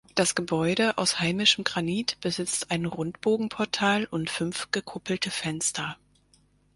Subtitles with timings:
[0.15, 5.95] Das Gebäude aus heimischem Granit besitzt ein Rundbogenportal und fünf gekuppelte Fenster.